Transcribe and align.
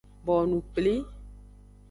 Bonu 0.27 0.59
kpli. 0.73 0.95